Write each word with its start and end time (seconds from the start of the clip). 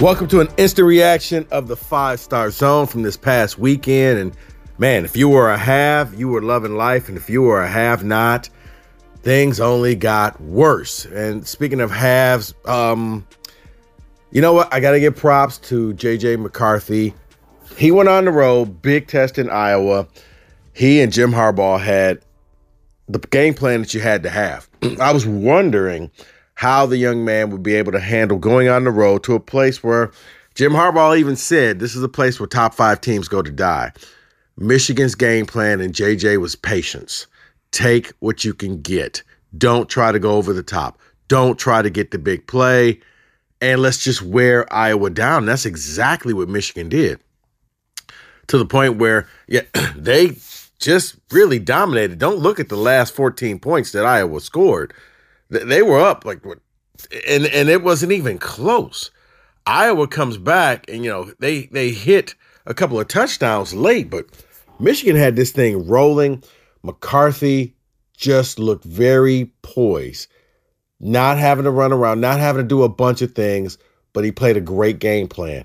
Welcome 0.00 0.28
to 0.28 0.40
an 0.40 0.48
instant 0.58 0.86
reaction 0.86 1.46
of 1.50 1.68
the 1.68 1.76
Five 1.76 2.20
Star 2.20 2.50
Zone 2.50 2.86
from 2.86 3.02
this 3.02 3.16
past 3.16 3.58
weekend. 3.58 4.18
And 4.18 4.36
man, 4.76 5.06
if 5.06 5.16
you 5.16 5.30
were 5.30 5.50
a 5.50 5.56
have, 5.56 6.12
you 6.12 6.28
were 6.28 6.42
loving 6.42 6.76
life. 6.76 7.08
And 7.08 7.16
if 7.16 7.30
you 7.30 7.40
were 7.40 7.62
a 7.62 7.66
have 7.68 8.04
not, 8.04 8.50
things 9.22 9.58
only 9.58 9.94
got 9.94 10.38
worse. 10.38 11.06
And 11.06 11.48
speaking 11.48 11.80
of 11.80 11.90
halves, 11.90 12.52
um, 12.66 13.26
you 14.32 14.42
know 14.42 14.52
what? 14.52 14.72
I 14.72 14.80
got 14.80 14.90
to 14.90 15.00
give 15.00 15.16
props 15.16 15.56
to 15.58 15.94
JJ 15.94 16.40
McCarthy. 16.40 17.14
He 17.78 17.90
went 17.90 18.10
on 18.10 18.26
the 18.26 18.32
road, 18.32 18.82
big 18.82 19.08
test 19.08 19.38
in 19.38 19.48
Iowa. 19.48 20.06
He 20.74 21.00
and 21.00 21.10
Jim 21.10 21.32
Harbaugh 21.32 21.80
had 21.80 22.20
the 23.08 23.18
game 23.18 23.54
plan 23.54 23.80
that 23.80 23.94
you 23.94 24.00
had 24.00 24.22
to 24.24 24.28
have. 24.28 24.68
I 25.00 25.10
was 25.10 25.26
wondering 25.26 26.10
how 26.56 26.86
the 26.86 26.96
young 26.96 27.24
man 27.24 27.50
would 27.50 27.62
be 27.62 27.74
able 27.74 27.92
to 27.92 28.00
handle 28.00 28.38
going 28.38 28.68
on 28.68 28.84
the 28.84 28.90
road 28.90 29.22
to 29.22 29.34
a 29.34 29.40
place 29.40 29.84
where 29.84 30.10
Jim 30.54 30.72
Harbaugh 30.72 31.18
even 31.18 31.36
said 31.36 31.78
this 31.78 31.94
is 31.94 32.02
a 32.02 32.08
place 32.08 32.40
where 32.40 32.46
top 32.46 32.74
five 32.74 33.00
teams 33.00 33.28
go 33.28 33.42
to 33.42 33.52
die. 33.52 33.92
Michigan's 34.56 35.14
game 35.14 35.44
plan 35.44 35.80
and 35.82 35.94
JJ 35.94 36.40
was 36.40 36.56
patience. 36.56 37.26
Take 37.72 38.12
what 38.20 38.42
you 38.42 38.54
can 38.54 38.80
get. 38.80 39.22
Don't 39.56 39.88
try 39.88 40.12
to 40.12 40.18
go 40.18 40.32
over 40.32 40.54
the 40.54 40.62
top. 40.62 40.98
Don't 41.28 41.58
try 41.58 41.82
to 41.82 41.90
get 41.90 42.10
the 42.10 42.18
big 42.18 42.46
play. 42.46 43.00
And 43.60 43.82
let's 43.82 44.02
just 44.02 44.22
wear 44.22 44.72
Iowa 44.72 45.10
down. 45.10 45.44
That's 45.44 45.66
exactly 45.66 46.32
what 46.32 46.48
Michigan 46.48 46.88
did. 46.88 47.20
To 48.46 48.56
the 48.56 48.66
point 48.66 48.96
where, 48.96 49.28
yeah, 49.46 49.62
they 49.96 50.36
just 50.78 51.16
really 51.30 51.58
dominated. 51.58 52.18
Don't 52.18 52.38
look 52.38 52.58
at 52.60 52.70
the 52.70 52.76
last 52.76 53.14
14 53.14 53.58
points 53.58 53.92
that 53.92 54.06
Iowa 54.06 54.40
scored. 54.40 54.94
They 55.48 55.82
were 55.82 56.00
up 56.00 56.24
like, 56.24 56.44
and 56.44 57.46
and 57.46 57.68
it 57.68 57.82
wasn't 57.82 58.12
even 58.12 58.38
close. 58.38 59.10
Iowa 59.66 60.08
comes 60.08 60.38
back, 60.38 60.88
and 60.88 61.04
you 61.04 61.10
know 61.10 61.32
they 61.38 61.66
they 61.66 61.90
hit 61.90 62.34
a 62.66 62.74
couple 62.74 62.98
of 62.98 63.08
touchdowns 63.08 63.74
late, 63.74 64.10
but 64.10 64.26
Michigan 64.80 65.16
had 65.16 65.36
this 65.36 65.52
thing 65.52 65.86
rolling. 65.86 66.42
McCarthy 66.82 67.74
just 68.16 68.58
looked 68.58 68.84
very 68.84 69.52
poised, 69.62 70.28
not 71.00 71.38
having 71.38 71.64
to 71.64 71.70
run 71.70 71.92
around, 71.92 72.20
not 72.20 72.40
having 72.40 72.62
to 72.62 72.68
do 72.68 72.82
a 72.82 72.88
bunch 72.88 73.22
of 73.22 73.32
things, 73.32 73.78
but 74.12 74.24
he 74.24 74.32
played 74.32 74.56
a 74.56 74.60
great 74.60 74.98
game 74.98 75.28
plan. 75.28 75.64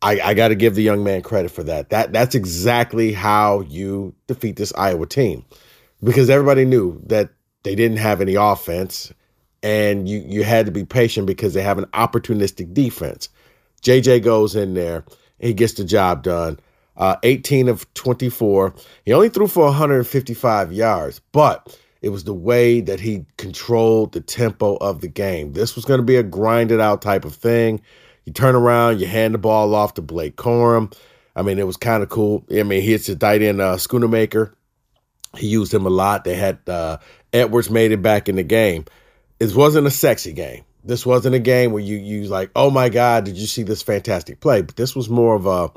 I, 0.00 0.20
I 0.20 0.34
got 0.34 0.48
to 0.48 0.54
give 0.56 0.74
the 0.74 0.82
young 0.82 1.04
man 1.04 1.22
credit 1.22 1.50
for 1.50 1.62
that. 1.62 1.90
That 1.90 2.12
that's 2.12 2.34
exactly 2.34 3.12
how 3.12 3.60
you 3.60 4.14
defeat 4.26 4.56
this 4.56 4.72
Iowa 4.76 5.06
team, 5.06 5.44
because 6.02 6.28
everybody 6.28 6.64
knew 6.64 7.00
that 7.06 7.30
they 7.62 7.74
didn't 7.74 7.98
have 7.98 8.20
any 8.20 8.34
offense, 8.34 9.12
and 9.62 10.08
you 10.08 10.24
you 10.26 10.44
had 10.44 10.66
to 10.66 10.72
be 10.72 10.84
patient 10.84 11.26
because 11.26 11.54
they 11.54 11.62
have 11.62 11.78
an 11.78 11.86
opportunistic 11.86 12.72
defense. 12.74 13.28
JJ 13.82 14.22
goes 14.22 14.54
in 14.54 14.74
there, 14.74 15.04
he 15.38 15.52
gets 15.52 15.74
the 15.74 15.84
job 15.84 16.22
done. 16.22 16.58
Uh, 16.94 17.16
18 17.22 17.68
of 17.68 17.92
24. 17.94 18.74
He 19.06 19.14
only 19.14 19.30
threw 19.30 19.46
for 19.46 19.64
155 19.64 20.72
yards, 20.72 21.20
but 21.32 21.78
it 22.02 22.10
was 22.10 22.24
the 22.24 22.34
way 22.34 22.80
that 22.80 23.00
he 23.00 23.24
controlled 23.38 24.12
the 24.12 24.20
tempo 24.20 24.76
of 24.76 25.00
the 25.00 25.08
game. 25.08 25.52
This 25.52 25.74
was 25.74 25.84
going 25.84 26.00
to 26.00 26.04
be 26.04 26.16
a 26.16 26.22
grinded 26.22 26.80
out 26.80 27.00
type 27.00 27.24
of 27.24 27.34
thing. 27.34 27.80
You 28.26 28.32
turn 28.32 28.54
around, 28.54 29.00
you 29.00 29.06
hand 29.06 29.34
the 29.34 29.38
ball 29.38 29.74
off 29.74 29.94
to 29.94 30.02
Blake 30.02 30.36
Corum. 30.36 30.94
I 31.34 31.42
mean, 31.42 31.58
it 31.58 31.66
was 31.66 31.76
kind 31.76 32.02
of 32.02 32.08
cool. 32.08 32.44
I 32.50 32.62
mean, 32.62 32.82
he 32.82 32.90
hits 32.90 33.08
a 33.08 33.16
tight 33.16 33.40
end, 33.40 33.60
uh, 33.60 33.76
Schoonmaker. 33.76 34.52
He 35.36 35.46
used 35.46 35.72
him 35.72 35.86
a 35.86 35.90
lot. 35.90 36.24
They 36.24 36.34
had 36.34 36.58
uh, 36.68 36.98
Edwards 37.32 37.70
made 37.70 37.92
it 37.92 38.02
back 38.02 38.28
in 38.28 38.36
the 38.36 38.42
game. 38.42 38.84
It 39.40 39.54
wasn't 39.54 39.86
a 39.86 39.90
sexy 39.90 40.32
game. 40.32 40.64
This 40.84 41.06
wasn't 41.06 41.34
a 41.34 41.40
game 41.40 41.72
where 41.72 41.82
you 41.82 41.96
you 41.96 42.24
like, 42.24 42.50
oh 42.56 42.70
my 42.70 42.88
God, 42.88 43.24
did 43.24 43.36
you 43.36 43.46
see 43.46 43.62
this 43.62 43.82
fantastic 43.82 44.40
play? 44.40 44.62
But 44.62 44.76
this 44.76 44.96
was 44.96 45.08
more 45.08 45.34
of 45.34 45.46
a 45.46 45.70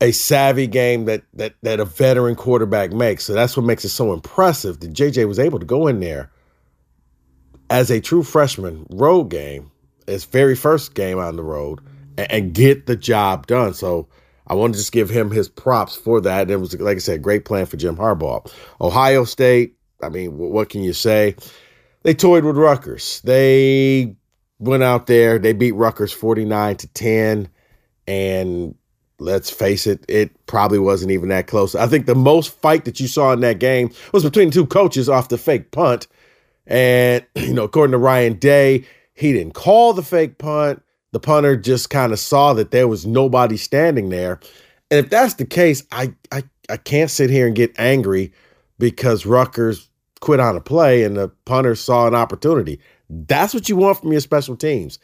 a 0.00 0.12
savvy 0.12 0.66
game 0.66 1.04
that 1.04 1.22
that 1.34 1.54
that 1.62 1.80
a 1.80 1.84
veteran 1.84 2.34
quarterback 2.34 2.92
makes. 2.92 3.24
So 3.24 3.32
that's 3.32 3.56
what 3.56 3.64
makes 3.64 3.84
it 3.84 3.90
so 3.90 4.12
impressive 4.12 4.80
that 4.80 4.92
JJ 4.92 5.28
was 5.28 5.38
able 5.38 5.60
to 5.60 5.66
go 5.66 5.86
in 5.86 6.00
there 6.00 6.30
as 7.70 7.90
a 7.90 8.00
true 8.00 8.22
freshman 8.22 8.86
road 8.90 9.24
game, 9.30 9.70
his 10.06 10.24
very 10.24 10.56
first 10.56 10.94
game 10.94 11.18
on 11.18 11.36
the 11.36 11.42
road, 11.42 11.80
and, 12.18 12.30
and 12.30 12.54
get 12.54 12.86
the 12.86 12.96
job 12.96 13.46
done. 13.46 13.72
So 13.72 14.08
I 14.46 14.54
want 14.54 14.74
to 14.74 14.78
just 14.78 14.92
give 14.92 15.08
him 15.08 15.30
his 15.30 15.48
props 15.48 15.96
for 15.96 16.20
that. 16.20 16.50
It 16.50 16.56
was, 16.56 16.78
like 16.78 16.96
I 16.96 17.00
said, 17.00 17.22
great 17.22 17.44
plan 17.44 17.66
for 17.66 17.76
Jim 17.76 17.96
Harbaugh. 17.96 18.52
Ohio 18.80 19.24
State, 19.24 19.76
I 20.02 20.08
mean, 20.08 20.36
what 20.36 20.68
can 20.68 20.82
you 20.82 20.92
say? 20.92 21.36
They 22.02 22.14
toyed 22.14 22.44
with 22.44 22.56
Rutgers. 22.56 23.20
They 23.22 24.16
went 24.58 24.82
out 24.82 25.06
there, 25.06 25.38
they 25.38 25.52
beat 25.52 25.72
Rutgers 25.72 26.12
49 26.12 26.76
to 26.76 26.86
10. 26.88 27.48
And 28.06 28.74
let's 29.18 29.50
face 29.50 29.86
it, 29.86 30.04
it 30.08 30.46
probably 30.46 30.78
wasn't 30.78 31.12
even 31.12 31.28
that 31.30 31.46
close. 31.46 31.74
I 31.74 31.86
think 31.86 32.06
the 32.06 32.14
most 32.14 32.52
fight 32.60 32.84
that 32.84 33.00
you 33.00 33.06
saw 33.06 33.32
in 33.32 33.40
that 33.40 33.58
game 33.58 33.90
was 34.12 34.24
between 34.24 34.50
two 34.50 34.66
coaches 34.66 35.08
off 35.08 35.28
the 35.28 35.38
fake 35.38 35.70
punt. 35.70 36.06
And, 36.66 37.24
you 37.34 37.54
know, 37.54 37.64
according 37.64 37.92
to 37.92 37.98
Ryan 37.98 38.34
Day, 38.34 38.84
he 39.14 39.32
didn't 39.32 39.54
call 39.54 39.92
the 39.92 40.02
fake 40.02 40.38
punt. 40.38 40.82
The 41.12 41.20
punter 41.20 41.56
just 41.56 41.90
kind 41.90 42.12
of 42.12 42.18
saw 42.18 42.54
that 42.54 42.70
there 42.70 42.88
was 42.88 43.06
nobody 43.06 43.56
standing 43.56 44.08
there. 44.08 44.40
And 44.90 45.04
if 45.04 45.10
that's 45.10 45.34
the 45.34 45.44
case, 45.44 45.84
I, 45.92 46.14
I, 46.30 46.42
I 46.70 46.76
can't 46.78 47.10
sit 47.10 47.30
here 47.30 47.46
and 47.46 47.54
get 47.54 47.78
angry 47.78 48.32
because 48.78 49.26
Rutgers 49.26 49.90
quit 50.22 50.40
on 50.40 50.56
a 50.56 50.60
play 50.60 51.02
and 51.02 51.16
the 51.16 51.28
punter 51.44 51.74
saw 51.74 52.06
an 52.06 52.14
opportunity. 52.14 52.80
That's 53.10 53.52
what 53.52 53.68
you 53.68 53.76
want 53.76 53.98
from 53.98 54.12
your 54.12 54.20
special 54.20 54.56
teams. 54.56 54.98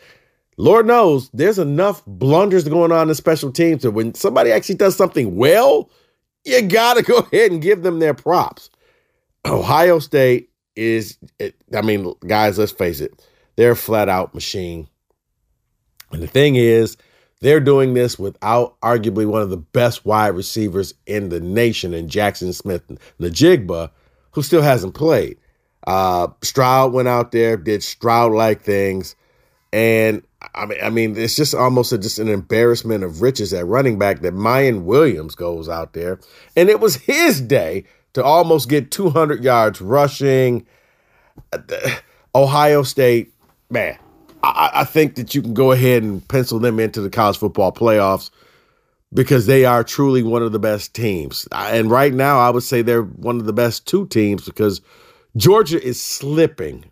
Lord 0.56 0.86
knows 0.86 1.28
there's 1.30 1.58
enough 1.58 2.02
blunders 2.06 2.66
going 2.66 2.92
on 2.92 3.08
in 3.08 3.14
special 3.14 3.52
teams 3.52 3.82
that 3.82 3.90
when 3.90 4.14
somebody 4.14 4.50
actually 4.50 4.76
does 4.76 4.96
something 4.96 5.36
well, 5.36 5.90
you 6.44 6.62
got 6.62 6.94
to 6.94 7.02
go 7.04 7.18
ahead 7.18 7.52
and 7.52 7.60
give 7.60 7.82
them 7.82 7.98
their 7.98 8.14
props. 8.14 8.70
Ohio 9.44 9.98
State 9.98 10.50
is, 10.76 11.18
I 11.74 11.82
mean, 11.82 12.14
guys, 12.26 12.58
let's 12.58 12.72
face 12.72 13.00
it, 13.00 13.24
they're 13.56 13.72
a 13.72 13.76
flat 13.76 14.08
out 14.08 14.34
machine. 14.34 14.88
And 16.12 16.22
the 16.22 16.26
thing 16.26 16.54
is, 16.56 16.96
they're 17.40 17.60
doing 17.60 17.94
this 17.94 18.18
without 18.18 18.80
arguably 18.80 19.26
one 19.26 19.42
of 19.42 19.50
the 19.50 19.56
best 19.56 20.04
wide 20.04 20.28
receivers 20.28 20.94
in 21.06 21.28
the 21.28 21.40
nation 21.40 21.92
in 21.92 22.08
Jackson 22.08 22.52
Smith-Njigba, 22.52 23.90
who 24.32 24.42
still 24.42 24.62
hasn't 24.62 24.94
played. 24.94 25.38
Uh, 25.86 26.28
Stroud 26.42 26.92
went 26.92 27.08
out 27.08 27.32
there, 27.32 27.56
did 27.56 27.82
Stroud 27.82 28.32
like 28.32 28.62
things, 28.62 29.16
and 29.72 30.22
I 30.54 30.66
mean, 30.66 30.78
I 30.82 30.90
mean, 30.90 31.16
it's 31.16 31.36
just 31.36 31.54
almost 31.54 31.92
a, 31.92 31.98
just 31.98 32.18
an 32.18 32.28
embarrassment 32.28 33.04
of 33.04 33.22
riches 33.22 33.52
at 33.52 33.66
running 33.66 33.98
back 33.98 34.20
that 34.20 34.34
Miyan 34.34 34.84
Williams 34.84 35.34
goes 35.34 35.68
out 35.68 35.92
there, 35.92 36.20
and 36.56 36.68
it 36.68 36.80
was 36.80 36.96
his 36.96 37.40
day 37.40 37.84
to 38.14 38.22
almost 38.22 38.68
get 38.68 38.90
200 38.90 39.42
yards 39.42 39.80
rushing. 39.80 40.66
Ohio 42.34 42.82
State, 42.82 43.32
man, 43.70 43.98
I, 44.42 44.70
I 44.74 44.84
think 44.84 45.16
that 45.16 45.34
you 45.34 45.42
can 45.42 45.54
go 45.54 45.72
ahead 45.72 46.02
and 46.02 46.26
pencil 46.28 46.58
them 46.58 46.78
into 46.78 47.00
the 47.00 47.10
college 47.10 47.38
football 47.38 47.72
playoffs 47.72 48.30
because 49.12 49.46
they 49.46 49.64
are 49.64 49.82
truly 49.82 50.22
one 50.22 50.42
of 50.42 50.52
the 50.52 50.58
best 50.58 50.94
teams. 50.94 51.48
And 51.52 51.90
right 51.90 52.12
now, 52.12 52.38
I 52.38 52.50
would 52.50 52.62
say 52.62 52.82
they're 52.82 53.02
one 53.02 53.38
of 53.38 53.46
the 53.46 53.52
best 53.52 53.86
two 53.86 54.06
teams 54.06 54.44
because 54.44 54.80
Georgia 55.36 55.82
is 55.82 56.00
slipping. 56.00 56.84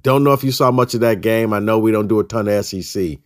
Don't 0.00 0.22
know 0.22 0.32
if 0.32 0.44
you 0.44 0.52
saw 0.52 0.70
much 0.70 0.94
of 0.94 1.00
that 1.00 1.20
game. 1.20 1.52
I 1.52 1.58
know 1.58 1.78
we 1.78 1.90
don't 1.90 2.08
do 2.08 2.20
a 2.20 2.24
ton 2.24 2.46
of 2.46 2.64
SEC, 2.64 3.18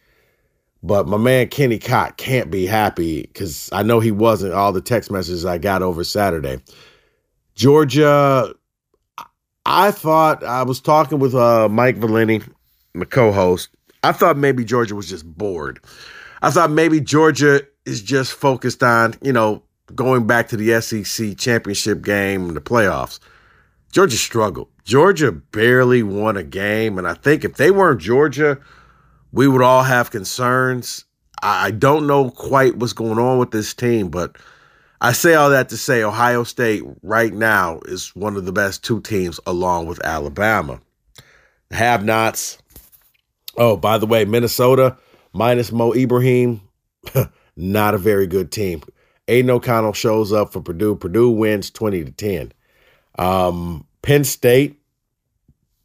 but 0.82 1.06
my 1.06 1.18
man 1.18 1.48
Kenny 1.48 1.78
Cott 1.78 2.16
can't 2.16 2.50
be 2.50 2.66
happy 2.66 3.22
because 3.22 3.68
I 3.72 3.82
know 3.82 4.00
he 4.00 4.10
wasn't 4.10 4.54
all 4.54 4.72
the 4.72 4.80
text 4.80 5.10
messages 5.10 5.44
I 5.44 5.58
got 5.58 5.82
over 5.82 6.04
Saturday. 6.04 6.60
Georgia 7.54 8.54
I 9.66 9.90
thought 9.90 10.44
I 10.44 10.62
was 10.62 10.80
talking 10.80 11.18
with 11.18 11.34
uh, 11.34 11.68
Mike 11.70 11.96
Valenti, 11.96 12.42
my 12.92 13.06
co-host. 13.06 13.70
I 14.02 14.12
thought 14.12 14.36
maybe 14.36 14.64
Georgia 14.64 14.94
was 14.94 15.08
just 15.08 15.24
bored. 15.24 15.80
I 16.44 16.50
thought 16.50 16.70
maybe 16.70 17.00
Georgia 17.00 17.62
is 17.86 18.02
just 18.02 18.34
focused 18.34 18.82
on, 18.82 19.14
you 19.22 19.32
know, 19.32 19.62
going 19.94 20.26
back 20.26 20.48
to 20.48 20.58
the 20.58 20.78
SEC 20.82 21.38
championship 21.38 22.02
game 22.02 22.48
and 22.48 22.54
the 22.54 22.60
playoffs. 22.60 23.18
Georgia 23.92 24.18
struggled. 24.18 24.68
Georgia 24.84 25.32
barely 25.32 26.02
won 26.02 26.36
a 26.36 26.42
game. 26.42 26.98
And 26.98 27.08
I 27.08 27.14
think 27.14 27.46
if 27.46 27.54
they 27.54 27.70
weren't 27.70 28.02
Georgia, 28.02 28.58
we 29.32 29.48
would 29.48 29.62
all 29.62 29.84
have 29.84 30.10
concerns. 30.10 31.06
I 31.42 31.70
don't 31.70 32.06
know 32.06 32.28
quite 32.28 32.76
what's 32.76 32.92
going 32.92 33.18
on 33.18 33.38
with 33.38 33.50
this 33.50 33.72
team, 33.72 34.10
but 34.10 34.36
I 35.00 35.12
say 35.12 35.32
all 35.32 35.48
that 35.48 35.70
to 35.70 35.78
say 35.78 36.02
Ohio 36.02 36.44
State 36.44 36.82
right 37.02 37.32
now 37.32 37.80
is 37.86 38.14
one 38.14 38.36
of 38.36 38.44
the 38.44 38.52
best 38.52 38.84
two 38.84 39.00
teams 39.00 39.40
along 39.46 39.86
with 39.86 40.04
Alabama. 40.04 40.78
Have 41.70 42.04
nots. 42.04 42.58
Oh, 43.56 43.78
by 43.78 43.96
the 43.96 44.06
way, 44.06 44.26
Minnesota 44.26 44.98
minus 45.34 45.70
Mo 45.70 45.92
Ibrahim, 45.92 46.62
not 47.56 47.94
a 47.94 47.98
very 47.98 48.26
good 48.26 48.50
team. 48.50 48.82
Aidan 49.28 49.50
O'Connell 49.50 49.92
shows 49.92 50.32
up 50.32 50.52
for 50.52 50.60
Purdue. 50.60 50.96
Purdue 50.96 51.30
wins 51.30 51.70
20 51.70 52.04
to 52.04 52.12
10. 52.12 52.52
Um, 53.18 53.86
Penn 54.02 54.24
State 54.24 54.80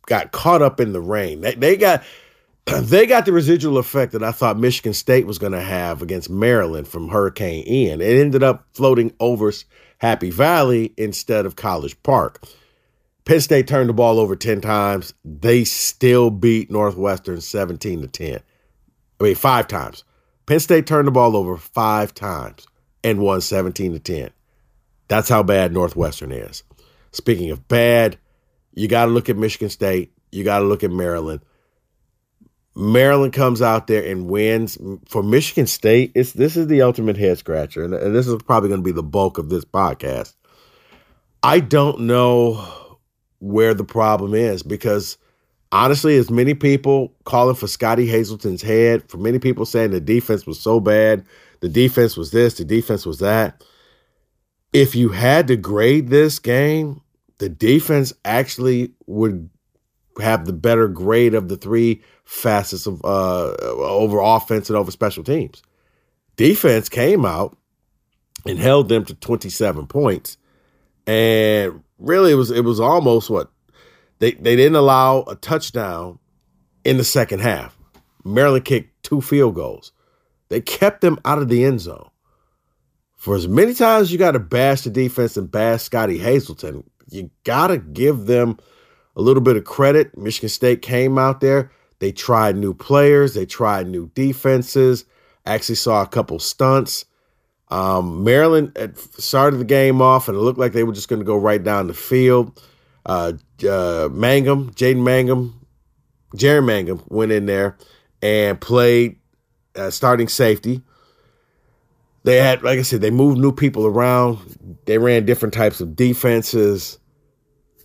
got 0.06 0.32
caught 0.32 0.62
up 0.62 0.80
in 0.80 0.94
the 0.94 1.02
rain. 1.02 1.42
They, 1.42 1.56
they 1.56 1.78
got 1.78 2.04
they 2.66 3.06
got 3.06 3.26
the 3.26 3.32
residual 3.32 3.78
effect 3.78 4.12
that 4.12 4.24
I 4.24 4.32
thought 4.32 4.60
Michigan 4.60 4.94
State 4.94 5.26
was 5.26 5.38
going 5.38 5.54
to 5.54 5.62
have 5.62 6.02
against 6.02 6.30
Maryland 6.30 6.88
from 6.88 7.10
Hurricane 7.10 7.66
Ian. 7.68 8.02
It 8.02 8.20
ended 8.20 8.44
up 8.44 8.68
floating 8.74 9.14
over 9.20 9.52
Happy 10.00 10.30
Valley 10.30 10.94
instead 10.98 11.46
of 11.46 11.56
College 11.56 12.02
Park. 12.04 12.42
Penn 13.26 13.42
State 13.42 13.68
turned 13.68 13.90
the 13.90 13.94
ball 13.94 14.20
over 14.20 14.36
10 14.36 14.62
times. 14.62 15.14
They 15.24 15.64
still 15.64 16.30
beat 16.30 16.72
Northwestern 16.72 17.42
17 17.42 18.02
to 18.02 18.08
10. 18.08 18.40
I 19.20 19.24
mean, 19.24 19.36
five 19.36 19.68
times. 19.68 20.04
Penn 20.46 20.60
State 20.60 20.88
turned 20.88 21.08
the 21.08 21.12
ball 21.12 21.36
over 21.36 21.58
five 21.58 22.14
times 22.14 22.68
and 23.04 23.20
won 23.20 23.42
17 23.42 23.94
to 23.94 24.00
10. 24.00 24.30
That's 25.08 25.30
how 25.30 25.44
bad 25.44 25.74
Northwestern 25.74 26.32
is. 26.32 26.64
Speaking 27.12 27.52
of 27.52 27.68
bad, 27.68 28.18
you 28.74 28.88
got 28.88 29.06
to 29.06 29.12
look 29.12 29.30
at 29.30 29.38
Michigan 29.38 29.70
State. 29.70 30.12
You 30.32 30.44
got 30.44 30.60
to 30.60 30.66
look 30.66 30.84
at 30.84 30.92
Maryland. 30.92 31.42
Maryland 32.76 33.34
comes 33.34 33.62
out 33.62 33.88
there 33.88 34.10
and 34.10 34.28
wins 34.28 34.78
for 35.06 35.22
Michigan 35.22 35.68
State. 35.68 36.12
It's 36.16 36.34
this 36.34 36.56
is 36.56 36.68
the 36.68 36.82
ultimate 36.82 37.18
head 37.18 37.38
scratcher, 37.38 37.84
and, 37.84 37.94
and 37.94 38.16
this 38.16 38.28
is 38.28 38.42
probably 38.44 38.70
going 38.70 38.82
to 38.82 38.86
be 38.86 38.92
the 38.92 39.04
bulk 39.04 39.38
of 39.38 39.50
this 39.50 39.66
podcast. 39.66 40.36
I 41.44 41.60
don't 41.60 42.02
know 42.02 42.98
where 43.40 43.74
the 43.74 43.84
problem 43.84 44.34
is 44.34 44.64
because 44.64 45.18
honestly, 45.72 46.18
as 46.18 46.30
many 46.30 46.54
people 46.54 47.14
calling 47.26 47.56
for 47.56 47.68
Scottie 47.68 48.08
Hazelton's 48.08 48.62
head, 48.62 49.10
for 49.10 49.18
many 49.18 49.40
people 49.40 49.66
saying 49.66 49.92
the 49.92 50.02
defense 50.02 50.46
was 50.46 50.60
so 50.60 50.80
bad, 50.80 51.26
the 51.62 51.70
defense 51.70 52.18
was 52.18 52.32
this, 52.32 52.56
the 52.56 52.66
defense 52.66 53.06
was 53.06 53.20
that. 53.20 53.64
If 54.72 54.96
you 54.96 55.10
had 55.10 55.48
to 55.48 55.56
grade 55.56 56.10
this 56.10 56.40
game, 56.40 57.02
the 57.40 57.50
defense 57.50 58.14
actually 58.24 58.92
would 59.08 59.50
have 60.22 60.46
the 60.46 60.54
better 60.54 60.88
grade 60.88 61.34
of 61.34 61.48
the 61.48 61.58
three 61.58 62.04
facets 62.26 62.86
of 62.86 63.04
uh, 63.04 63.54
over 63.62 64.20
offense 64.20 64.70
and 64.70 64.78
over 64.78 64.92
special 64.92 65.24
teams. 65.24 65.64
Defense 66.36 66.90
came 66.90 67.26
out 67.26 67.58
and 68.46 68.60
held 68.60 68.90
them 68.90 69.06
to 69.06 69.16
27 69.16 69.88
points. 69.88 70.38
And 71.08 71.84
really 71.98 72.32
it 72.32 72.36
was 72.36 72.52
it 72.52 72.64
was 72.64 72.80
almost 72.80 73.30
what 73.30 73.52
they 74.20 74.34
they 74.34 74.56
didn't 74.56 74.76
allow 74.76 75.24
a 75.24 75.36
touchdown 75.36 76.20
in 76.84 76.98
the 76.98 77.04
second 77.04 77.40
half. 77.40 77.78
Maryland 78.24 78.66
kicked 78.66 79.04
two 79.04 79.22
field 79.22 79.56
goals. 79.56 79.92
They 80.50 80.62
kept 80.62 81.02
them 81.02 81.20
out 81.26 81.40
of 81.40 81.50
the 81.50 81.64
end 81.64 81.82
zone. 81.82 82.10
For 83.16 83.36
as 83.36 83.48
many 83.48 83.74
times 83.74 84.12
you 84.12 84.18
got 84.18 84.32
to 84.32 84.40
bash 84.40 84.82
the 84.82 84.90
defense 84.90 85.38
and 85.38 85.52
bash 85.52 85.84
Scottie 85.84 86.18
Hazelton, 86.18 86.90
you 87.10 87.30
got 87.44 87.68
to 87.68 87.78
give 87.78 88.26
them 88.26 88.58
a 89.16 89.22
little 89.22 89.42
bit 89.44 89.58
of 89.58 89.66
credit. 89.66 90.18
Michigan 90.18 90.50
State 90.50 90.82
came 90.82 91.18
out 91.18 91.42
there. 91.42 91.72
They 92.00 92.12
tried 92.12 92.56
new 92.56 92.74
players. 92.74 93.34
They 93.34 93.46
tried 93.46 93.88
new 93.88 94.10
defenses. 94.16 95.06
Actually 95.46 95.76
saw 95.76 96.02
a 96.02 96.08
couple 96.08 96.40
stunts. 96.40 97.06
Um, 97.70 98.24
Maryland 98.24 98.72
started 99.18 99.58
the 99.58 99.66
game 99.66 100.02
off, 100.02 100.28
and 100.28 100.38
it 100.38 100.42
looked 100.42 100.58
like 100.58 100.72
they 100.72 100.84
were 100.84 100.94
just 100.94 101.10
going 101.10 101.20
to 101.20 101.26
go 101.26 101.38
right 101.38 101.64
down 101.64 101.88
the 101.88 101.94
field. 101.94 102.62
Uh, 103.06 103.34
uh, 103.68 104.10
Mangum, 104.12 104.72
Jaden 104.74 105.04
Mangum, 105.04 105.66
Jerry 106.36 106.62
Mangum 106.62 107.04
went 107.08 107.32
in 107.32 107.46
there 107.46 107.78
and 108.22 108.60
played 108.60 109.18
uh, 109.76 109.90
starting 109.90 110.28
safety. 110.28 110.82
They 112.24 112.38
had, 112.38 112.64
like 112.64 112.80
I 112.80 112.82
said, 112.84 113.02
they 113.02 113.12
moved 113.12 113.40
new 113.40 113.52
people 113.52 113.86
around. 113.86 114.78
They 114.86 114.98
ran 114.98 115.26
different 115.26 115.54
types 115.54 115.80
of 115.82 115.96
defenses. 115.96 117.00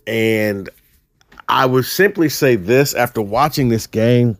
And 0.05 0.69
I 1.47 1.65
would 1.65 1.85
simply 1.85 2.29
say 2.29 2.55
this 2.55 2.93
after 2.93 3.21
watching 3.21 3.69
this 3.69 3.87
game, 3.87 4.37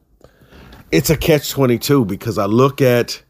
it's 0.92 1.10
a 1.10 1.18
catch 1.18 1.50
22 1.50 2.06
because 2.06 2.38
I 2.38 2.46
look 2.46 2.82
at, 2.82 3.22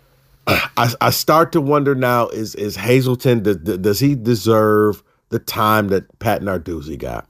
I, 0.46 0.92
I 1.00 1.10
start 1.10 1.52
to 1.52 1.60
wonder 1.60 1.94
now 1.94 2.28
is, 2.28 2.54
is 2.54 2.76
Hazelton, 2.76 3.42
does, 3.42 3.56
does 3.56 3.98
he 3.98 4.14
deserve 4.14 5.02
the 5.28 5.38
time 5.38 5.88
that 5.88 6.18
Pat 6.18 6.42
Narduzzi 6.42 6.98
got? 6.98 7.28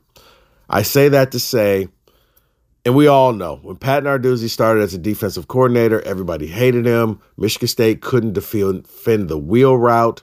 I 0.68 0.82
say 0.82 1.08
that 1.08 1.32
to 1.32 1.38
say, 1.38 1.88
and 2.84 2.94
we 2.94 3.06
all 3.08 3.32
know 3.32 3.56
when 3.62 3.76
Pat 3.76 4.04
Narduzzi 4.04 4.48
started 4.48 4.82
as 4.82 4.94
a 4.94 4.98
defensive 4.98 5.48
coordinator, 5.48 6.00
everybody 6.02 6.46
hated 6.46 6.86
him. 6.86 7.20
Michigan 7.36 7.68
State 7.68 8.00
couldn't 8.00 8.34
defend 8.34 9.28
the 9.28 9.38
wheel 9.38 9.76
route. 9.76 10.22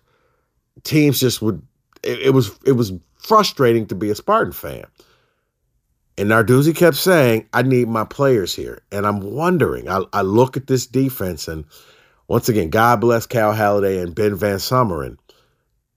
Teams 0.83 1.19
just 1.19 1.41
would. 1.41 1.61
It, 2.03 2.19
it 2.19 2.29
was 2.31 2.57
it 2.65 2.73
was 2.73 2.93
frustrating 3.17 3.85
to 3.87 3.95
be 3.95 4.09
a 4.09 4.15
Spartan 4.15 4.53
fan. 4.53 4.85
And 6.17 6.29
Narduzzi 6.29 6.75
kept 6.75 6.95
saying, 6.95 7.47
"I 7.53 7.63
need 7.63 7.87
my 7.87 8.05
players 8.05 8.55
here," 8.55 8.81
and 8.91 9.05
I'm 9.05 9.19
wondering. 9.19 9.89
I, 9.89 10.03
I 10.13 10.21
look 10.21 10.55
at 10.55 10.67
this 10.67 10.85
defense, 10.85 11.47
and 11.47 11.65
once 12.27 12.47
again, 12.49 12.69
God 12.69 13.01
bless 13.01 13.25
Cal 13.25 13.53
Haladay 13.53 14.01
and 14.01 14.15
Ben 14.15 14.37
VanSumeren. 14.37 15.17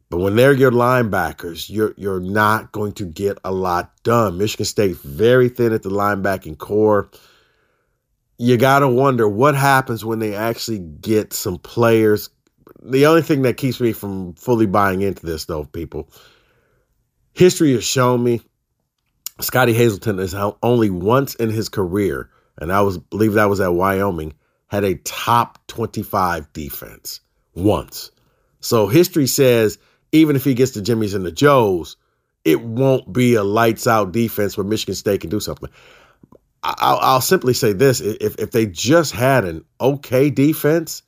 But 0.08 0.18
when 0.18 0.36
they're 0.36 0.52
your 0.52 0.70
linebackers, 0.70 1.68
you're 1.68 1.94
you're 1.96 2.20
not 2.20 2.72
going 2.72 2.92
to 2.92 3.04
get 3.04 3.38
a 3.44 3.52
lot 3.52 3.92
done. 4.04 4.38
Michigan 4.38 4.66
State 4.66 4.96
very 4.96 5.48
thin 5.48 5.72
at 5.72 5.82
the 5.82 5.90
linebacking 5.90 6.58
core. 6.58 7.10
You 8.38 8.56
got 8.56 8.80
to 8.80 8.88
wonder 8.88 9.28
what 9.28 9.54
happens 9.54 10.04
when 10.04 10.18
they 10.18 10.34
actually 10.34 10.78
get 10.78 11.32
some 11.32 11.58
players. 11.58 12.28
The 12.82 13.06
only 13.06 13.22
thing 13.22 13.42
that 13.42 13.56
keeps 13.56 13.80
me 13.80 13.92
from 13.92 14.34
fully 14.34 14.66
buying 14.66 15.02
into 15.02 15.26
this, 15.26 15.46
though, 15.46 15.64
people, 15.64 16.08
history 17.32 17.72
has 17.72 17.84
shown 17.84 18.22
me 18.22 18.42
Scottie 19.40 19.74
Hazelton 19.74 20.18
is 20.18 20.34
only 20.62 20.88
once 20.90 21.34
in 21.34 21.50
his 21.50 21.68
career, 21.68 22.30
and 22.58 22.72
I 22.72 22.80
was 22.80 22.98
believe 22.98 23.34
that 23.34 23.50
was 23.50 23.60
at 23.60 23.74
Wyoming, 23.74 24.34
had 24.68 24.84
a 24.84 24.94
top 24.96 25.58
25 25.66 26.52
defense 26.52 27.20
once. 27.54 28.10
So 28.60 28.86
history 28.86 29.26
says 29.26 29.78
even 30.16 30.36
if 30.36 30.44
he 30.44 30.54
gets 30.54 30.72
the 30.72 30.80
Jimmys 30.80 31.14
and 31.14 31.24
the 31.24 31.32
Joes, 31.32 31.96
it 32.44 32.62
won't 32.62 33.12
be 33.12 33.34
a 33.34 33.44
lights 33.44 33.86
out 33.86 34.12
defense 34.12 34.56
where 34.56 34.64
Michigan 34.64 34.94
State 34.94 35.20
can 35.20 35.30
do 35.30 35.40
something. 35.40 35.70
I'll, 36.62 36.98
I'll, 36.98 37.20
simply 37.20 37.54
say 37.54 37.72
this: 37.72 38.00
if 38.00 38.36
if 38.36 38.50
they 38.50 38.66
just 38.66 39.12
had 39.12 39.44
an 39.44 39.64
okay 39.80 40.30
defense, 40.30 41.02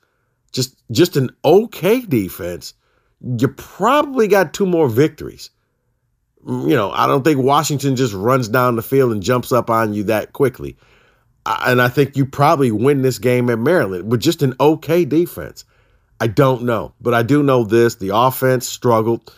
just 0.53 0.77
just 0.91 1.17
an 1.17 1.31
okay 1.45 2.01
defense, 2.01 2.75
you 3.21 3.49
probably 3.49 4.29
got 4.29 4.55
two 4.55 4.67
more 4.67 4.89
victories. 4.89 5.51
You 6.47 6.77
know, 6.77 6.91
I 6.93 7.07
don't 7.07 7.25
think 7.25 7.41
Washington 7.41 7.97
just 7.97 8.15
runs 8.15 8.49
down 8.49 8.77
the 8.77 8.83
field 8.83 9.13
and 9.13 9.23
jumps 9.23 9.51
up 9.53 9.71
on 9.71 9.93
you 9.93 10.05
that 10.05 10.33
quickly. 10.33 10.77
And 11.45 11.81
I 11.81 11.89
think 11.89 12.17
you 12.17 12.27
probably 12.27 12.71
win 12.71 13.03
this 13.03 13.19
game 13.19 13.51
at 13.51 13.59
Maryland 13.59 14.11
with 14.11 14.21
just 14.21 14.43
an 14.43 14.55
okay 14.61 15.05
defense. 15.05 15.65
I 16.21 16.27
don't 16.27 16.63
know, 16.65 16.95
but 17.01 17.15
I 17.15 17.23
do 17.23 17.43
know 17.43 17.65
this: 17.65 17.97
the 17.97 18.15
offense 18.15 18.67
struggled. 18.67 19.33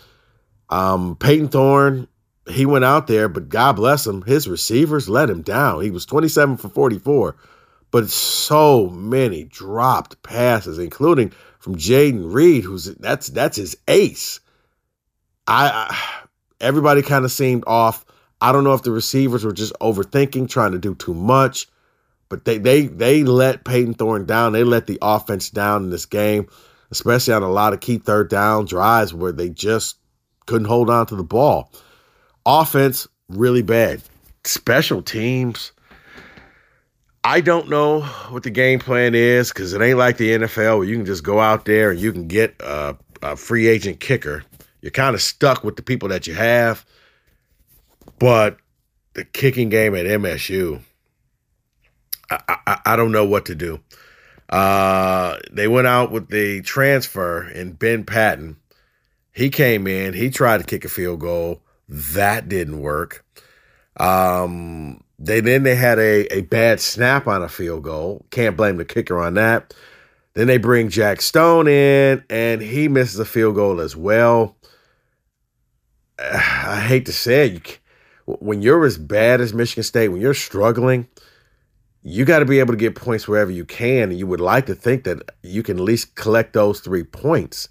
Um, 0.71 1.17
Payton 1.17 1.49
Thorne, 1.49 2.09
he 2.49 2.65
went 2.65 2.85
out 2.85 3.07
there, 3.07 3.29
but 3.29 3.49
God 3.49 3.73
bless 3.77 4.07
him, 4.07 4.23
his 4.23 4.49
receivers 4.49 5.09
let 5.09 5.29
him 5.29 5.43
down. 5.43 5.83
He 5.83 5.91
was 5.91 6.07
27 6.07 6.57
for 6.57 6.69
44, 6.69 7.37
but 7.91 8.09
so 8.09 8.89
many 8.89 9.45
dropped 9.45 10.23
passes, 10.23 10.79
including 10.79 11.33
from 11.59 11.77
Jayden 11.77 12.33
Reed, 12.33 12.65
who's 12.65 12.87
that's 12.97 13.29
that's 13.29 13.57
his 13.57 13.77
ace. 13.89 14.41
I, 15.47 15.69
I 15.69 16.27
everybody 16.61 17.03
kind 17.03 17.25
of 17.25 17.33
seemed 17.33 17.65
off. 17.67 18.05
I 18.41 18.53
don't 18.53 18.65
know 18.65 18.75
if 18.75 18.83
the 18.83 18.93
receivers 18.93 19.45
were 19.45 19.53
just 19.53 19.73
overthinking, 19.81 20.49
trying 20.49 20.73
to 20.73 20.79
do 20.79 20.95
too 20.95 21.15
much, 21.15 21.69
but 22.29 22.45
they 22.45 22.59
they 22.59 22.87
they 22.87 23.25
let 23.25 23.65
Payton 23.65 23.95
Thorne 23.95 24.25
down. 24.25 24.53
They 24.53 24.65
let 24.65 24.87
the 24.87 24.99
offense 25.03 25.51
down 25.51 25.85
in 25.85 25.91
this 25.91 26.07
game 26.07 26.49
especially 26.91 27.35
on 27.35 27.43
a 27.43 27.51
lot 27.51 27.73
of 27.73 27.81
key 27.81 27.99
third 27.99 28.29
down 28.29 28.65
drives 28.65 29.15
where 29.15 29.33
they 29.33 29.49
just 29.49 29.97
couldn't 30.47 30.69
hold 30.69 30.91
on 30.91 31.07
to 31.07 31.17
the 31.17 31.23
ball. 31.23 31.73
Offense 32.45 33.07
really 33.29 33.63
bad. 33.63 34.03
Special 34.45 35.03
teams. 35.03 35.73
I 37.23 37.41
don't 37.41 37.69
know 37.69 38.01
what 38.31 38.43
the 38.43 38.51
game 38.51 38.79
plan 38.79 39.15
is 39.15 39.51
because 39.51 39.75
it 39.75 39.83
ain't 39.83 39.99
like 39.99 40.17
the 40.17 40.31
NFL 40.31 40.79
where 40.79 40.87
you 40.87 40.97
can 40.97 41.05
just 41.05 41.23
go 41.23 41.39
out 41.39 41.67
there 41.67 41.91
and 41.91 42.01
you 42.01 42.13
can 42.13 42.27
get 42.27 42.57
a, 42.61 42.97
a 43.23 43.37
free 43.37 43.69
agent 43.69 44.01
kicker. 44.01 44.43
You're 44.81 44.91
kind 44.91 45.15
of 45.15 45.21
stuck 45.21 45.63
with 45.63 45.77
the 45.77 45.83
people 45.83 46.09
that 46.09 46.27
you 46.27 46.35
have. 46.35 46.85
But 48.19 48.57
the 49.15 49.25
kicking 49.25 49.69
game 49.69 49.95
at 49.95 50.07
MSU, 50.07 50.81
I, 52.31 52.57
I, 52.67 52.79
I 52.87 52.97
don't 52.97 53.13
know 53.13 53.27
what 53.27 53.47
to 53.47 53.55
do. 53.55 53.81
Uh, 54.51 55.39
they 55.53 55.69
went 55.69 55.87
out 55.87 56.11
with 56.11 56.29
the 56.29 56.61
transfer 56.63 57.43
and 57.43 57.79
Ben 57.79 58.05
Patton. 58.05 58.57
He 59.33 59.49
came 59.49 59.87
in, 59.87 60.13
he 60.13 60.29
tried 60.29 60.59
to 60.59 60.65
kick 60.65 60.85
a 60.85 60.89
field 60.89 61.21
goal. 61.21 61.63
That 61.89 62.49
didn't 62.49 62.81
work. 62.81 63.25
Um, 63.97 65.03
they 65.19 65.41
then 65.41 65.63
they 65.63 65.77
had 65.77 65.99
a, 65.99 66.27
a 66.35 66.43
bad 66.43 66.81
snap 66.81 67.27
on 67.27 67.43
a 67.43 67.49
field 67.49 67.85
goal. 67.85 68.25
Can't 68.31 68.57
blame 68.57 68.77
the 68.77 68.85
kicker 68.85 69.21
on 69.21 69.35
that. 69.35 69.75
Then 70.35 70.47
they 70.47 70.59
bring 70.59 70.89
Jack 70.89 71.21
Stone 71.21 71.69
in, 71.69 72.25
and 72.31 72.63
he 72.63 72.89
misses 72.89 73.19
a 73.19 73.25
field 73.25 73.57
goal 73.57 73.81
as 73.81 73.97
well. 73.97 74.57
I 76.19 76.81
hate 76.87 77.07
to 77.07 77.13
say 77.13 77.47
it, 77.47 77.53
you, 78.27 78.35
when 78.39 78.63
you're 78.63 78.85
as 78.85 78.99
bad 78.99 79.41
as 79.41 79.53
Michigan 79.53 79.83
State, 79.83 80.09
when 80.09 80.21
you're 80.21 80.35
struggling, 80.35 81.09
you 82.03 82.25
got 82.25 82.39
to 82.39 82.45
be 82.45 82.61
able 82.61 82.73
to 82.73 82.79
get 82.79 82.95
points 82.95 83.29
wherever 83.29 83.51
you 83.51 83.65
can. 83.65 84.11
And 84.11 84.19
you 84.19 84.27
would 84.27 84.41
like 84.41 84.67
to 84.67 84.75
think 84.75 85.05
that 85.05 85.31
you 85.43 85.63
can 85.63 85.79
at 85.79 85.85
least 85.85 86.15
collect 86.15 86.53
those 86.53 86.81
three 86.81 87.05
points. 87.05 87.69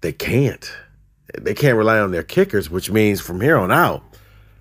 They 0.00 0.12
can't. 0.12 0.70
They 1.38 1.54
can't 1.54 1.78
rely 1.78 1.98
on 1.98 2.10
their 2.10 2.22
kickers, 2.22 2.70
which 2.70 2.90
means 2.90 3.20
from 3.20 3.40
here 3.40 3.56
on 3.56 3.72
out, 3.72 4.02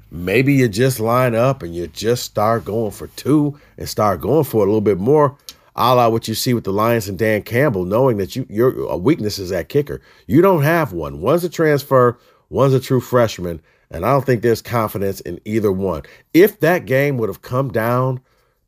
maybe 0.09 0.53
you 0.53 0.67
just 0.69 0.99
line 0.99 1.35
up 1.35 1.61
and 1.61 1.75
you 1.75 1.87
just 1.87 2.23
start 2.23 2.65
going 2.65 2.91
for 2.91 3.07
two 3.07 3.59
and 3.77 3.89
start 3.89 4.21
going 4.21 4.43
for 4.43 4.63
a 4.63 4.65
little 4.65 4.81
bit 4.81 4.99
more, 4.99 5.37
a 5.75 5.93
la 5.95 6.07
what 6.09 6.27
you 6.27 6.35
see 6.35 6.53
with 6.53 6.63
the 6.63 6.71
Lions 6.71 7.09
and 7.09 7.19
Dan 7.19 7.41
Campbell, 7.41 7.85
knowing 7.85 8.17
that 8.17 8.35
you 8.35 8.45
your 8.49 8.87
a 8.89 8.97
weakness 8.97 9.39
is 9.39 9.49
that 9.49 9.69
kicker. 9.69 10.01
You 10.27 10.41
don't 10.41 10.63
have 10.63 10.93
one. 10.93 11.19
One's 11.21 11.43
a 11.43 11.49
transfer, 11.49 12.17
one's 12.49 12.73
a 12.73 12.79
true 12.79 13.01
freshman, 13.01 13.61
and 13.91 14.05
I 14.05 14.11
don't 14.11 14.25
think 14.25 14.41
there's 14.41 14.61
confidence 14.61 15.19
in 15.21 15.39
either 15.45 15.71
one. 15.71 16.03
If 16.33 16.59
that 16.61 16.85
game 16.85 17.17
would 17.17 17.29
have 17.29 17.41
come 17.41 17.71
down 17.71 18.21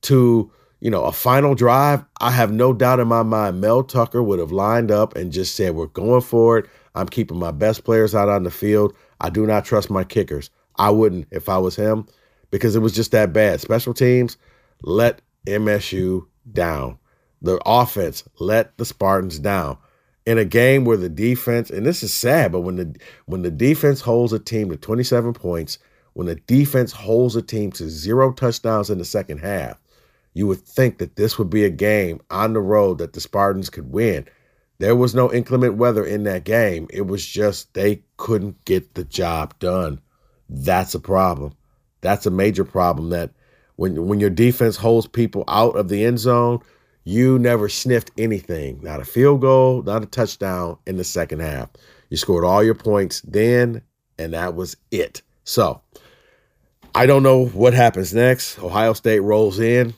to 0.06 0.52
you 0.80 0.90
know 0.90 1.04
a 1.04 1.12
final 1.12 1.56
drive, 1.56 2.04
I 2.20 2.32
have 2.32 2.52
no 2.52 2.74
doubt 2.74 3.00
in 3.00 3.08
my 3.08 3.24
mind 3.24 3.62
Mel 3.62 3.84
Tucker 3.84 4.22
would 4.22 4.40
have 4.40 4.52
lined 4.52 4.92
up 4.92 5.16
and 5.16 5.32
just 5.32 5.56
said, 5.56 5.76
"We're 5.76 5.88
going 5.88 6.22
for 6.22 6.58
it. 6.60 6.66
I'm 6.96 7.08
keeping 7.08 7.38
my 7.38 7.52
best 7.52 7.84
players 7.84 8.16
out 8.16 8.30
on 8.30 8.44
the 8.44 8.52
field. 8.52 8.96
I 9.20 9.30
do 9.30 9.46
not 9.46 9.66
trust 9.66 9.90
my 9.90 10.04
kickers. 10.04 10.50
I 10.78 10.90
wouldn't 10.90 11.28
if 11.32 11.50
I 11.50 11.58
was 11.58 11.76
him 11.76 12.08
because 12.52 12.76
it 12.76 12.80
was 12.80 12.94
just 12.94 13.12
that 13.12 13.34
bad. 13.34 13.62
Special 13.62 13.94
teams 13.94 14.38
let 14.82 15.22
MSU 15.48 16.26
down. 16.52 16.98
The 17.42 17.60
offense 17.66 18.24
let 18.40 18.78
the 18.78 18.86
Spartans 18.86 19.40
down. 19.40 19.78
In 20.26 20.38
a 20.40 20.46
game 20.46 20.86
where 20.86 20.98
the 20.98 21.10
defense, 21.10 21.70
and 21.70 21.86
this 21.86 22.02
is 22.02 22.14
sad, 22.14 22.52
but 22.52 22.62
when 22.62 22.78
the 22.78 22.96
when 23.26 23.44
the 23.44 23.52
defense 23.52 24.02
holds 24.02 24.34
a 24.34 24.40
team 24.40 24.70
to 24.70 24.78
27 24.78 25.34
points, 25.34 25.78
when 26.14 26.28
the 26.28 26.36
defense 26.36 26.92
holds 26.92 27.36
a 27.36 27.42
team 27.42 27.72
to 27.74 27.90
zero 27.90 28.32
touchdowns 28.32 28.90
in 28.90 28.98
the 28.98 29.06
second 29.06 29.40
half, 29.40 29.80
you 30.36 30.46
would 30.48 30.60
think 30.60 31.00
that 31.00 31.16
this 31.16 31.40
would 31.40 31.50
be 31.50 31.64
a 31.64 31.70
game 31.70 32.22
on 32.30 32.54
the 32.54 32.62
road 32.62 33.00
that 33.00 33.14
the 33.14 33.22
Spartans 33.22 33.70
could 33.70 33.92
win. 33.92 34.28
There 34.78 34.96
was 34.96 35.16
no 35.16 35.32
inclement 35.32 35.78
weather 35.78 36.06
in 36.06 36.24
that 36.24 36.44
game. 36.44 36.88
It 36.92 37.08
was 37.08 37.26
just 37.26 37.74
they 37.74 38.04
couldn't 38.18 38.64
get 38.66 38.94
the 38.94 39.06
job 39.06 39.58
done. 39.60 40.02
That's 40.50 40.94
a 40.94 41.00
problem. 41.00 41.54
That's 42.02 42.26
a 42.26 42.32
major 42.32 42.66
problem 42.66 43.10
that 43.12 43.32
when 43.78 44.08
when 44.08 44.20
your 44.20 44.30
defense 44.30 44.76
holds 44.76 45.08
people 45.08 45.46
out 45.48 45.78
of 45.78 45.88
the 45.88 46.04
end 46.04 46.20
zone, 46.20 46.60
you 47.06 47.40
never 47.40 47.70
sniffed 47.70 48.12
anything. 48.18 48.82
Not 48.84 49.00
a 49.00 49.06
field 49.06 49.40
goal, 49.40 49.84
not 49.84 50.04
a 50.04 50.06
touchdown 50.06 50.78
in 50.86 50.98
the 50.98 51.06
second 51.06 51.40
half. 51.40 51.70
You 52.10 52.18
scored 52.18 52.44
all 52.44 52.62
your 52.62 52.76
points 52.76 53.22
then, 53.22 53.84
and 54.20 54.34
that 54.34 54.54
was 54.54 54.76
it. 54.92 55.22
So, 55.46 55.82
I 56.94 57.06
don't 57.06 57.24
know 57.24 57.46
what 57.46 57.74
happens 57.74 58.14
next. 58.14 58.60
Ohio 58.60 58.92
State 58.94 59.22
rolls 59.22 59.60
in. 59.60 59.94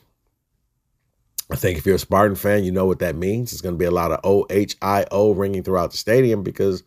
I 1.50 1.56
think 1.56 1.78
if 1.78 1.86
you're 1.86 1.94
a 1.96 1.98
Spartan 1.98 2.36
fan, 2.36 2.64
you 2.64 2.72
know 2.72 2.84
what 2.84 2.98
that 2.98 3.16
means. 3.16 3.52
It's 3.52 3.62
going 3.62 3.74
to 3.74 3.78
be 3.78 3.86
a 3.86 3.90
lot 3.90 4.12
of 4.12 4.20
OHIO 4.22 5.36
ringing 5.36 5.62
throughout 5.62 5.92
the 5.92 5.96
stadium 5.96 6.42
because 6.42 6.82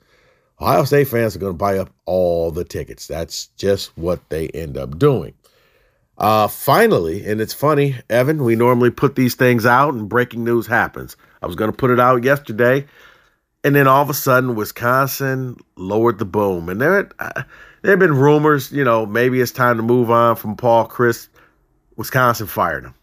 Ohio 0.59 0.83
State 0.83 1.07
fans 1.07 1.35
are 1.35 1.39
going 1.39 1.53
to 1.53 1.57
buy 1.57 1.79
up 1.79 1.89
all 2.05 2.51
the 2.51 2.63
tickets. 2.63 3.07
That's 3.07 3.47
just 3.57 3.97
what 3.97 4.29
they 4.29 4.49
end 4.49 4.77
up 4.77 4.99
doing. 4.99 5.33
Uh, 6.15 6.47
finally, 6.47 7.25
and 7.25 7.41
it's 7.41 7.53
funny, 7.53 7.95
Evan, 8.07 8.43
we 8.43 8.55
normally 8.55 8.91
put 8.91 9.15
these 9.15 9.33
things 9.33 9.65
out 9.65 9.95
and 9.95 10.07
breaking 10.07 10.43
news 10.43 10.67
happens. 10.67 11.17
I 11.41 11.47
was 11.47 11.55
going 11.55 11.71
to 11.71 11.77
put 11.77 11.89
it 11.89 11.99
out 11.99 12.23
yesterday, 12.23 12.85
and 13.63 13.73
then 13.73 13.87
all 13.87 14.03
of 14.03 14.11
a 14.11 14.13
sudden, 14.13 14.53
Wisconsin 14.53 15.57
lowered 15.75 16.19
the 16.19 16.25
boom. 16.25 16.69
And 16.69 16.79
there, 16.79 17.09
uh, 17.17 17.43
there 17.81 17.93
have 17.93 17.99
been 17.99 18.15
rumors, 18.15 18.71
you 18.71 18.83
know, 18.83 19.07
maybe 19.07 19.41
it's 19.41 19.51
time 19.51 19.77
to 19.77 19.83
move 19.83 20.11
on 20.11 20.35
from 20.35 20.55
Paul 20.55 20.87
Chryst. 20.87 21.29
Wisconsin 21.95 22.45
fired 22.45 22.83
him 22.83 22.93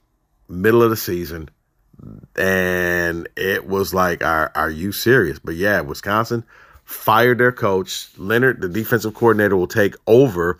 middle 0.48 0.82
of 0.82 0.90
the 0.90 0.96
season. 0.96 1.48
And 2.36 3.28
it 3.36 3.66
was 3.66 3.92
like, 3.92 4.22
are, 4.24 4.52
are 4.54 4.70
you 4.70 4.92
serious? 4.92 5.38
But 5.38 5.56
yeah, 5.56 5.80
Wisconsin 5.80 6.44
fired 6.84 7.38
their 7.38 7.52
coach. 7.52 8.08
Leonhard, 8.16 8.60
the 8.60 8.68
defensive 8.68 9.14
coordinator, 9.14 9.56
will 9.56 9.66
take 9.66 9.94
over 10.06 10.58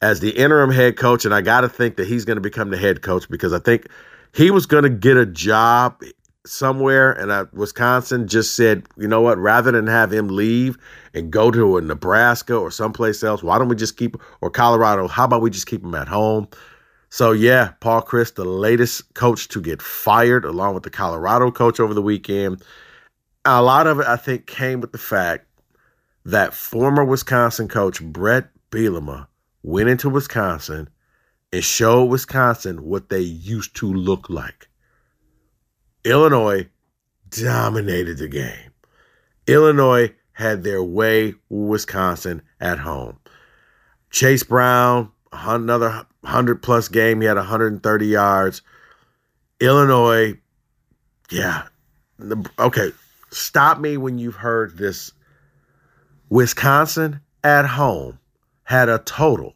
as 0.00 0.20
the 0.20 0.30
interim 0.30 0.70
head 0.70 0.96
coach. 0.96 1.24
And 1.24 1.32
I 1.32 1.40
got 1.40 1.60
to 1.62 1.68
think 1.68 1.96
that 1.96 2.08
he's 2.08 2.24
going 2.24 2.36
to 2.36 2.42
become 2.42 2.70
the 2.70 2.76
head 2.76 3.02
coach 3.02 3.28
because 3.28 3.52
I 3.52 3.58
think 3.58 3.86
he 4.34 4.50
was 4.50 4.66
going 4.66 4.82
to 4.82 4.90
get 4.90 5.16
a 5.16 5.24
job 5.24 6.02
somewhere. 6.44 7.12
And 7.12 7.32
I, 7.32 7.44
Wisconsin 7.52 8.26
just 8.26 8.56
said, 8.56 8.84
you 8.96 9.06
know 9.06 9.20
what, 9.20 9.38
rather 9.38 9.70
than 9.70 9.86
have 9.86 10.12
him 10.12 10.28
leave 10.28 10.76
and 11.14 11.30
go 11.30 11.50
to 11.52 11.76
a 11.76 11.80
Nebraska 11.80 12.56
or 12.56 12.70
someplace 12.70 13.22
else, 13.22 13.42
why 13.42 13.58
don't 13.58 13.68
we 13.68 13.76
just 13.76 13.96
keep, 13.96 14.16
or 14.40 14.50
Colorado, 14.50 15.06
how 15.06 15.24
about 15.24 15.42
we 15.42 15.50
just 15.50 15.66
keep 15.68 15.84
him 15.84 15.94
at 15.94 16.08
home? 16.08 16.48
So 17.12 17.32
yeah, 17.32 17.72
Paul 17.80 18.00
Chryst, 18.00 18.36
the 18.36 18.46
latest 18.46 19.12
coach 19.12 19.48
to 19.48 19.60
get 19.60 19.82
fired, 19.82 20.46
along 20.46 20.72
with 20.72 20.82
the 20.82 20.88
Colorado 20.88 21.50
coach 21.50 21.78
over 21.78 21.92
the 21.92 22.00
weekend. 22.00 22.62
A 23.44 23.60
lot 23.60 23.86
of 23.86 24.00
it, 24.00 24.06
I 24.06 24.16
think, 24.16 24.46
came 24.46 24.80
with 24.80 24.92
the 24.92 24.98
fact 24.98 25.46
that 26.24 26.54
former 26.54 27.04
Wisconsin 27.04 27.68
coach 27.68 28.02
Bret 28.02 28.48
Bielema 28.70 29.26
went 29.62 29.90
into 29.90 30.08
Wisconsin 30.08 30.88
and 31.52 31.62
showed 31.62 32.06
Wisconsin 32.06 32.82
what 32.82 33.10
they 33.10 33.20
used 33.20 33.76
to 33.76 33.92
look 33.92 34.30
like. 34.30 34.70
Illinois 36.04 36.66
dominated 37.28 38.16
the 38.16 38.28
game. 38.28 38.72
Illinois 39.46 40.14
had 40.32 40.62
their 40.62 40.82
way 40.82 41.34
with 41.50 41.68
Wisconsin 41.68 42.40
at 42.58 42.78
home. 42.78 43.18
Chase 44.08 44.44
Brown, 44.44 45.12
another 45.30 46.06
100 46.22 46.62
plus 46.62 46.88
game. 46.88 47.20
He 47.20 47.26
had 47.26 47.36
130 47.36 48.06
yards. 48.06 48.62
Illinois, 49.60 50.34
yeah. 51.30 51.64
Okay, 52.58 52.90
stop 53.30 53.78
me 53.78 53.96
when 53.96 54.18
you've 54.18 54.36
heard 54.36 54.78
this. 54.78 55.12
Wisconsin 56.30 57.20
at 57.44 57.66
home 57.66 58.18
had 58.64 58.88
a 58.88 58.98
total 58.98 59.54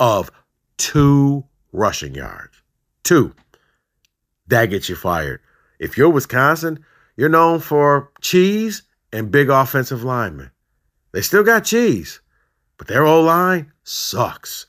of 0.00 0.30
two 0.78 1.44
rushing 1.72 2.14
yards. 2.14 2.62
Two. 3.02 3.34
That 4.48 4.66
gets 4.66 4.88
you 4.88 4.96
fired. 4.96 5.40
If 5.78 5.98
you're 5.98 6.08
Wisconsin, 6.08 6.84
you're 7.16 7.28
known 7.28 7.60
for 7.60 8.10
cheese 8.20 8.82
and 9.12 9.30
big 9.30 9.50
offensive 9.50 10.04
linemen. 10.04 10.50
They 11.12 11.20
still 11.22 11.42
got 11.42 11.64
cheese, 11.64 12.20
but 12.78 12.86
their 12.86 13.04
O 13.04 13.20
line 13.20 13.72
sucks. 13.84 14.66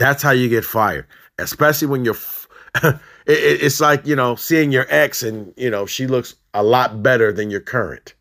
That's 0.00 0.22
how 0.22 0.30
you 0.30 0.48
get 0.48 0.64
fired, 0.64 1.06
especially 1.38 1.88
when 1.88 2.06
you're. 2.06 2.16
it, 2.82 2.98
it's 3.26 3.82
like 3.82 4.06
you 4.06 4.16
know 4.16 4.34
seeing 4.34 4.72
your 4.72 4.86
ex 4.88 5.22
and 5.22 5.52
you 5.58 5.68
know 5.68 5.84
she 5.84 6.06
looks 6.06 6.34
a 6.54 6.62
lot 6.62 7.02
better 7.02 7.30
than 7.32 7.50
your 7.50 7.60
current, 7.60 8.14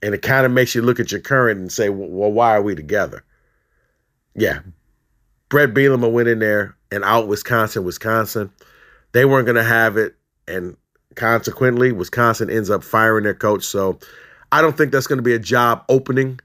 and 0.00 0.14
it 0.14 0.22
kind 0.22 0.46
of 0.46 0.52
makes 0.52 0.74
you 0.74 0.80
look 0.80 0.98
at 0.98 1.12
your 1.12 1.20
current 1.20 1.60
and 1.60 1.70
say, 1.70 1.90
"Well, 1.90 2.32
why 2.32 2.56
are 2.56 2.62
we 2.62 2.74
together?" 2.74 3.22
Yeah, 4.34 4.60
Bret 5.50 5.74
Bielema 5.74 6.10
went 6.10 6.28
in 6.28 6.38
there 6.38 6.74
and 6.90 7.04
out 7.04 7.28
Wisconsin, 7.28 7.84
Wisconsin. 7.84 8.50
They 9.12 9.26
weren't 9.26 9.44
going 9.44 9.56
to 9.56 9.62
have 9.62 9.98
it, 9.98 10.16
and 10.48 10.74
consequently, 11.16 11.92
Wisconsin 11.92 12.48
ends 12.48 12.70
up 12.70 12.82
firing 12.82 13.24
their 13.24 13.34
coach. 13.34 13.64
So 13.64 13.98
I 14.52 14.62
don't 14.62 14.74
think 14.74 14.90
that's 14.90 15.06
going 15.06 15.18
to 15.18 15.22
be 15.22 15.34
a 15.34 15.38
job 15.38 15.84
opening 15.90 16.40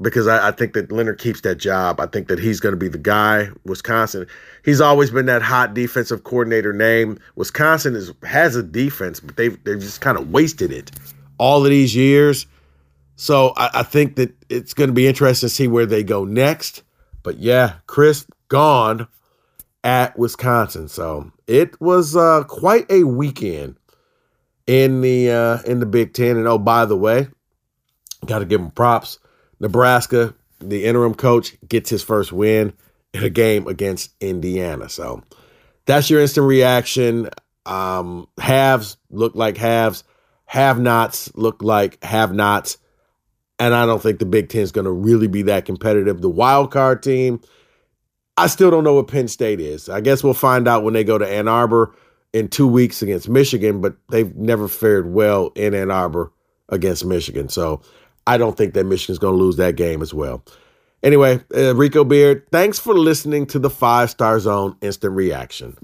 because 0.00 0.26
I, 0.26 0.48
I, 0.48 0.50
think 0.50 0.72
that 0.74 0.90
Leonhard 0.90 1.18
keeps 1.18 1.42
that 1.42 1.56
job. 1.56 2.00
I 2.00 2.06
think 2.06 2.28
that 2.28 2.38
he's 2.38 2.60
going 2.60 2.72
to 2.72 2.78
be 2.78 2.88
the 2.88 2.98
guy. 2.98 3.48
Wisconsin, 3.64 4.26
he's 4.64 4.80
always 4.80 5.10
been 5.10 5.26
that 5.26 5.42
hot 5.42 5.74
defensive 5.74 6.24
coordinator 6.24 6.72
name. 6.72 7.18
Wisconsin 7.36 7.94
is 7.94 8.12
has 8.24 8.56
a 8.56 8.62
defense, 8.62 9.20
but 9.20 9.36
they've 9.36 9.62
they've 9.64 9.80
just 9.80 10.00
kind 10.00 10.18
of 10.18 10.30
wasted 10.30 10.72
it 10.72 10.90
all 11.38 11.64
of 11.64 11.70
these 11.70 11.94
years. 11.94 12.46
So 13.16 13.52
I, 13.56 13.70
I 13.74 13.82
think 13.84 14.16
that 14.16 14.34
it's 14.48 14.74
going 14.74 14.88
to 14.88 14.94
be 14.94 15.06
interesting 15.06 15.48
to 15.48 15.54
see 15.54 15.68
where 15.68 15.86
they 15.86 16.02
go 16.02 16.24
next. 16.24 16.82
But 17.22 17.38
yeah, 17.38 17.74
Chryst, 17.86 18.26
gone 18.48 19.06
at 19.82 20.18
Wisconsin. 20.18 20.88
So 20.88 21.30
it 21.46 21.80
was 21.80 22.16
uh, 22.16 22.44
quite 22.44 22.90
a 22.90 23.04
weekend 23.04 23.76
in 24.66 25.00
the 25.02 25.30
uh, 25.30 25.58
in 25.62 25.80
the 25.80 25.86
Big 25.86 26.14
Ten. 26.14 26.36
And 26.36 26.48
oh, 26.48 26.58
by 26.58 26.84
the 26.84 26.96
way, 26.96 27.28
got 28.26 28.40
to 28.40 28.44
give 28.44 28.60
them 28.60 28.70
props. 28.70 29.18
Nebraska, 29.60 30.34
the 30.60 30.84
interim 30.84 31.14
coach, 31.14 31.56
gets 31.68 31.90
his 31.90 32.02
first 32.02 32.32
win 32.32 32.72
in 33.12 33.22
a 33.22 33.30
game 33.30 33.66
against 33.66 34.10
Indiana. 34.20 34.88
So 34.88 35.22
that's 35.86 36.10
your 36.10 36.20
instant 36.20 36.46
reaction. 36.46 37.30
Um, 37.66 38.28
halves 38.38 38.96
look 39.10 39.34
like 39.34 39.56
halves, 39.56 40.04
have 40.46 40.78
nots 40.78 41.34
look 41.34 41.62
like 41.62 42.02
have 42.04 42.32
nots. 42.32 42.78
And 43.58 43.72
I 43.72 43.86
don't 43.86 44.02
think 44.02 44.18
the 44.18 44.26
Big 44.26 44.48
Ten 44.48 44.62
is 44.62 44.72
going 44.72 44.84
to 44.84 44.90
really 44.90 45.28
be 45.28 45.42
that 45.42 45.64
competitive. 45.64 46.20
The 46.20 46.28
wild 46.28 46.72
card 46.72 47.02
team, 47.02 47.40
I 48.36 48.48
still 48.48 48.70
don't 48.70 48.82
know 48.84 48.94
what 48.94 49.08
Penn 49.08 49.28
State 49.28 49.60
is. 49.60 49.88
I 49.88 50.00
guess 50.00 50.24
we'll 50.24 50.34
find 50.34 50.66
out 50.66 50.82
when 50.82 50.92
they 50.92 51.04
go 51.04 51.18
to 51.18 51.28
Ann 51.28 51.46
Arbor 51.46 51.94
in 52.32 52.48
two 52.48 52.66
weeks 52.66 53.00
against 53.00 53.28
Michigan, 53.28 53.80
but 53.80 53.94
they've 54.10 54.34
never 54.34 54.66
fared 54.66 55.12
well 55.12 55.52
in 55.54 55.72
Ann 55.72 55.92
Arbor 55.92 56.32
against 56.68 57.04
Michigan. 57.04 57.48
So 57.48 57.80
I 58.26 58.38
don't 58.38 58.56
think 58.56 58.74
that 58.74 58.84
Michigan's 58.84 59.18
going 59.18 59.36
to 59.36 59.42
lose 59.42 59.56
that 59.56 59.76
game 59.76 60.02
as 60.02 60.14
well. 60.14 60.44
Anyway, 61.02 61.38
uh, 61.54 61.74
Rico 61.74 62.02
Beard, 62.02 62.46
thanks 62.50 62.78
for 62.78 62.94
listening 62.94 63.46
to 63.48 63.58
the 63.58 63.68
Five 63.68 64.08
Star 64.10 64.40
Zone 64.40 64.76
Instant 64.80 65.14
Reaction. 65.14 65.76